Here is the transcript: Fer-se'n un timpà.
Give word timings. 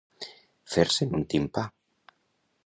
Fer-se'n 0.75 1.13
un 1.19 1.27
timpà. 1.35 1.67